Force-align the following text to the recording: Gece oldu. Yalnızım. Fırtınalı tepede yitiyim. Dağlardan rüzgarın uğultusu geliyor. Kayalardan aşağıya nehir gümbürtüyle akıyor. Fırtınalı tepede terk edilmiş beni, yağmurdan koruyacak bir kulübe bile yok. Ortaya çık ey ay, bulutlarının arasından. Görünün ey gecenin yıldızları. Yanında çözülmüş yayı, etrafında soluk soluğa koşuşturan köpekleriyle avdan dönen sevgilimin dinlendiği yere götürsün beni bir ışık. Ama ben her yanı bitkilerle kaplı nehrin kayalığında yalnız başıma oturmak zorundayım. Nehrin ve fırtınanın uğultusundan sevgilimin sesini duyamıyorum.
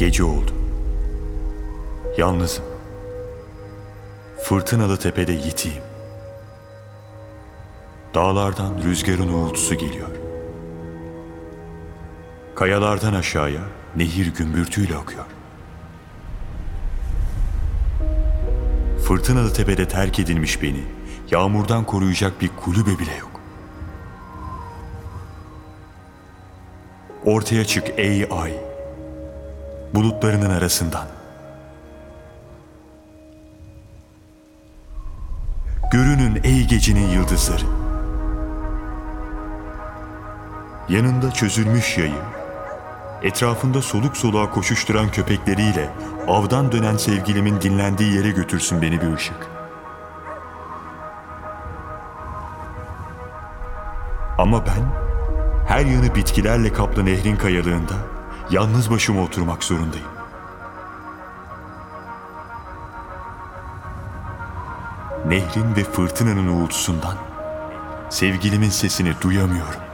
Gece 0.00 0.24
oldu. 0.24 0.52
Yalnızım. 2.18 2.64
Fırtınalı 4.42 4.96
tepede 4.96 5.32
yitiyim. 5.32 5.82
Dağlardan 8.14 8.82
rüzgarın 8.84 9.32
uğultusu 9.32 9.74
geliyor. 9.74 10.08
Kayalardan 12.54 13.14
aşağıya 13.14 13.60
nehir 13.96 14.34
gümbürtüyle 14.34 14.96
akıyor. 14.96 15.24
Fırtınalı 19.04 19.52
tepede 19.52 19.88
terk 19.88 20.18
edilmiş 20.18 20.62
beni, 20.62 20.84
yağmurdan 21.30 21.84
koruyacak 21.84 22.40
bir 22.40 22.50
kulübe 22.64 22.98
bile 22.98 23.16
yok. 23.16 23.40
Ortaya 27.24 27.64
çık 27.64 27.88
ey 27.96 28.28
ay, 28.30 28.69
bulutlarının 29.94 30.50
arasından. 30.50 31.06
Görünün 35.92 36.40
ey 36.44 36.66
gecenin 36.66 37.08
yıldızları. 37.08 37.64
Yanında 40.88 41.30
çözülmüş 41.30 41.98
yayı, 41.98 42.22
etrafında 43.22 43.82
soluk 43.82 44.16
soluğa 44.16 44.50
koşuşturan 44.50 45.10
köpekleriyle 45.10 45.90
avdan 46.28 46.72
dönen 46.72 46.96
sevgilimin 46.96 47.60
dinlendiği 47.60 48.14
yere 48.14 48.30
götürsün 48.30 48.82
beni 48.82 49.00
bir 49.00 49.14
ışık. 49.14 49.50
Ama 54.38 54.66
ben 54.66 54.82
her 55.68 55.84
yanı 55.84 56.14
bitkilerle 56.14 56.72
kaplı 56.72 57.04
nehrin 57.04 57.36
kayalığında 57.36 57.94
yalnız 58.50 58.90
başıma 58.90 59.22
oturmak 59.22 59.64
zorundayım. 59.64 60.06
Nehrin 65.26 65.76
ve 65.76 65.84
fırtınanın 65.84 66.46
uğultusundan 66.46 67.16
sevgilimin 68.10 68.70
sesini 68.70 69.14
duyamıyorum. 69.20 69.89